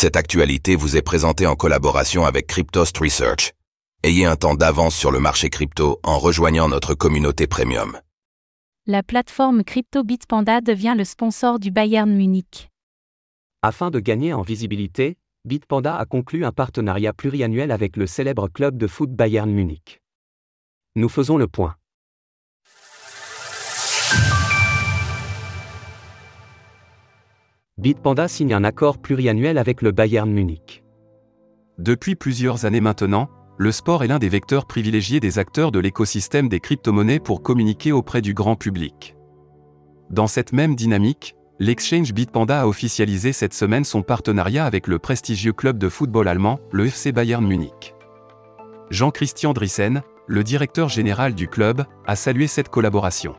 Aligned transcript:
Cette 0.00 0.16
actualité 0.16 0.76
vous 0.76 0.96
est 0.96 1.02
présentée 1.02 1.46
en 1.46 1.56
collaboration 1.56 2.24
avec 2.24 2.46
Cryptost 2.46 2.96
Research. 2.96 3.52
Ayez 4.02 4.24
un 4.24 4.34
temps 4.34 4.54
d'avance 4.54 4.94
sur 4.94 5.10
le 5.10 5.20
marché 5.20 5.50
crypto 5.50 6.00
en 6.02 6.18
rejoignant 6.18 6.70
notre 6.70 6.94
communauté 6.94 7.46
premium. 7.46 8.00
La 8.86 9.02
plateforme 9.02 9.62
crypto 9.62 10.02
Bitpanda 10.02 10.62
devient 10.62 10.94
le 10.96 11.04
sponsor 11.04 11.58
du 11.58 11.70
Bayern 11.70 12.10
Munich. 12.10 12.70
Afin 13.60 13.90
de 13.90 14.00
gagner 14.00 14.32
en 14.32 14.40
visibilité, 14.40 15.18
Bitpanda 15.44 15.94
a 15.98 16.06
conclu 16.06 16.46
un 16.46 16.52
partenariat 16.52 17.12
pluriannuel 17.12 17.70
avec 17.70 17.98
le 17.98 18.06
célèbre 18.06 18.48
club 18.48 18.78
de 18.78 18.86
foot 18.86 19.10
Bayern 19.10 19.50
Munich. 19.50 20.00
Nous 20.96 21.10
faisons 21.10 21.36
le 21.36 21.46
point. 21.46 21.74
Bitpanda 27.80 28.28
signe 28.28 28.52
un 28.52 28.62
accord 28.62 28.98
pluriannuel 28.98 29.56
avec 29.56 29.80
le 29.80 29.90
Bayern 29.90 30.30
Munich. 30.30 30.84
Depuis 31.78 32.14
plusieurs 32.14 32.66
années 32.66 32.82
maintenant, 32.82 33.30
le 33.56 33.72
sport 33.72 34.04
est 34.04 34.06
l'un 34.06 34.18
des 34.18 34.28
vecteurs 34.28 34.66
privilégiés 34.66 35.18
des 35.18 35.38
acteurs 35.38 35.72
de 35.72 35.78
l'écosystème 35.78 36.50
des 36.50 36.60
crypto-monnaies 36.60 37.20
pour 37.20 37.42
communiquer 37.42 37.92
auprès 37.92 38.20
du 38.20 38.34
grand 38.34 38.54
public. 38.54 39.16
Dans 40.10 40.26
cette 40.26 40.52
même 40.52 40.76
dynamique, 40.76 41.36
l'exchange 41.58 42.12
Bitpanda 42.12 42.60
a 42.60 42.66
officialisé 42.66 43.32
cette 43.32 43.54
semaine 43.54 43.84
son 43.84 44.02
partenariat 44.02 44.66
avec 44.66 44.86
le 44.86 44.98
prestigieux 44.98 45.54
club 45.54 45.78
de 45.78 45.88
football 45.88 46.28
allemand, 46.28 46.60
le 46.72 46.84
FC 46.84 47.12
Bayern 47.12 47.46
Munich. 47.46 47.94
Jean-Christian 48.90 49.54
Drissen, 49.54 50.02
le 50.26 50.44
directeur 50.44 50.90
général 50.90 51.34
du 51.34 51.48
club, 51.48 51.86
a 52.06 52.14
salué 52.14 52.46
cette 52.46 52.68
collaboration. 52.68 53.36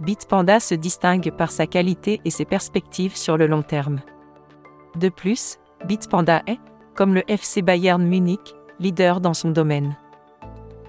Bitpanda 0.00 0.60
se 0.60 0.74
distingue 0.74 1.32
par 1.36 1.50
sa 1.50 1.66
qualité 1.66 2.20
et 2.24 2.30
ses 2.30 2.44
perspectives 2.44 3.16
sur 3.16 3.36
le 3.36 3.46
long 3.46 3.62
terme. 3.62 4.00
De 4.96 5.08
plus, 5.08 5.58
Bitpanda 5.86 6.42
est, 6.46 6.60
comme 6.94 7.14
le 7.14 7.22
FC 7.28 7.62
Bayern 7.62 8.02
Munich, 8.02 8.54
leader 8.78 9.20
dans 9.20 9.34
son 9.34 9.50
domaine. 9.50 9.96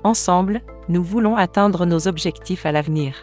Ensemble, 0.04 0.62
nous 0.88 1.04
voulons 1.04 1.36
atteindre 1.36 1.86
nos 1.86 2.08
objectifs 2.08 2.66
à 2.66 2.72
l'avenir. 2.72 3.16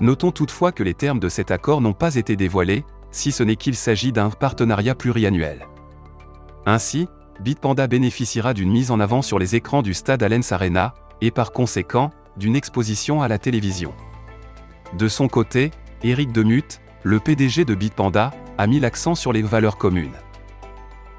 Notons 0.00 0.32
toutefois 0.32 0.72
que 0.72 0.82
les 0.82 0.94
termes 0.94 1.20
de 1.20 1.28
cet 1.28 1.50
accord 1.50 1.80
n'ont 1.82 1.92
pas 1.92 2.14
été 2.14 2.34
dévoilés, 2.36 2.84
si 3.10 3.32
ce 3.32 3.42
n'est 3.42 3.56
qu'il 3.56 3.76
s'agit 3.76 4.12
d'un 4.12 4.30
partenariat 4.30 4.94
pluriannuel. 4.94 5.66
Ainsi, 6.64 7.06
Bitpanda 7.40 7.86
bénéficiera 7.86 8.54
d'une 8.54 8.70
mise 8.70 8.90
en 8.90 9.00
avant 9.00 9.22
sur 9.22 9.38
les 9.38 9.56
écrans 9.56 9.82
du 9.82 9.94
stade 9.94 10.22
Allianz 10.22 10.52
Arena, 10.52 10.94
et 11.20 11.30
par 11.30 11.52
conséquent, 11.52 12.10
d'une 12.36 12.56
exposition 12.56 13.20
à 13.20 13.28
la 13.28 13.38
télévision. 13.38 13.92
De 14.98 15.06
son 15.08 15.28
côté, 15.28 15.70
Eric 16.02 16.32
Demut, 16.32 16.80
le 17.04 17.20
PDG 17.20 17.64
de 17.64 17.74
Bitpanda, 17.74 18.32
a 18.58 18.66
mis 18.66 18.80
l'accent 18.80 19.14
sur 19.14 19.32
les 19.32 19.42
valeurs 19.42 19.78
communes. 19.78 20.16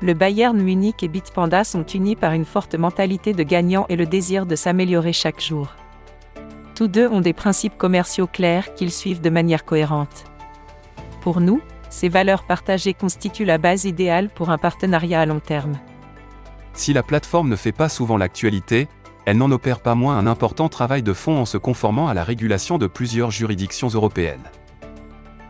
Le 0.01 0.13
Bayern 0.13 0.59
Munich 0.61 1.03
et 1.03 1.07
Bitpanda 1.07 1.63
sont 1.63 1.85
unis 1.85 2.15
par 2.15 2.33
une 2.33 2.45
forte 2.45 2.75
mentalité 2.75 3.33
de 3.33 3.43
gagnant 3.43 3.85
et 3.87 3.95
le 3.95 4.05
désir 4.05 4.45
de 4.45 4.55
s'améliorer 4.55 5.13
chaque 5.13 5.39
jour. 5.39 5.75
Tous 6.75 6.87
deux 6.87 7.07
ont 7.07 7.21
des 7.21 7.33
principes 7.33 7.77
commerciaux 7.77 8.27
clairs 8.27 8.73
qu'ils 8.73 8.91
suivent 8.91 9.21
de 9.21 9.29
manière 9.29 9.63
cohérente. 9.63 10.25
Pour 11.21 11.39
nous, 11.39 11.61
ces 11.89 12.09
valeurs 12.09 12.43
partagées 12.43 12.93
constituent 12.93 13.45
la 13.45 13.57
base 13.57 13.85
idéale 13.85 14.29
pour 14.29 14.49
un 14.49 14.57
partenariat 14.57 15.21
à 15.21 15.25
long 15.25 15.39
terme. 15.39 15.77
Si 16.73 16.93
la 16.93 17.03
plateforme 17.03 17.49
ne 17.49 17.55
fait 17.55 17.71
pas 17.71 17.89
souvent 17.89 18.17
l'actualité, 18.17 18.87
elle 19.25 19.37
n'en 19.37 19.51
opère 19.51 19.81
pas 19.81 19.95
moins 19.95 20.17
un 20.17 20.27
important 20.27 20.69
travail 20.69 21.03
de 21.03 21.13
fond 21.13 21.37
en 21.37 21.45
se 21.45 21.57
conformant 21.57 22.07
à 22.07 22.13
la 22.13 22.23
régulation 22.23 22.77
de 22.77 22.87
plusieurs 22.87 23.31
juridictions 23.31 23.89
européennes. 23.89 24.49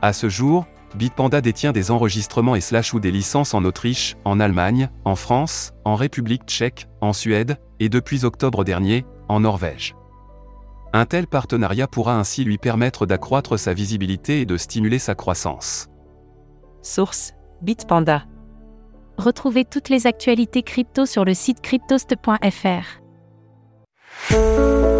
À 0.01 0.13
ce 0.13 0.29
jour, 0.29 0.65
Bitpanda 0.95 1.39
détient 1.41 1.71
des 1.71 1.89
enregistrements 1.89 2.55
et 2.55 2.61
slash 2.61 2.93
ou 2.93 2.99
des 2.99 3.11
licences 3.11 3.53
en 3.53 3.63
Autriche, 3.63 4.17
en 4.25 4.39
Allemagne, 4.39 4.89
en 5.05 5.15
France, 5.15 5.71
en 5.85 5.95
République 5.95 6.43
tchèque, 6.45 6.87
en 6.99 7.13
Suède, 7.13 7.57
et 7.79 7.87
depuis 7.87 8.25
octobre 8.25 8.63
dernier, 8.63 9.05
en 9.29 9.39
Norvège. 9.39 9.95
Un 10.93 11.05
tel 11.05 11.27
partenariat 11.27 11.87
pourra 11.87 12.17
ainsi 12.17 12.43
lui 12.43 12.57
permettre 12.57 13.05
d'accroître 13.05 13.57
sa 13.57 13.73
visibilité 13.73 14.41
et 14.41 14.45
de 14.45 14.57
stimuler 14.57 14.99
sa 14.99 15.15
croissance. 15.15 15.87
Source 16.81 17.33
Bitpanda. 17.61 18.25
Retrouvez 19.17 19.63
toutes 19.63 19.89
les 19.89 20.07
actualités 20.07 20.63
crypto 20.63 21.05
sur 21.05 21.23
le 21.23 21.33
site 21.33 21.61
cryptost.fr. 21.61 23.00
oh 24.31 24.90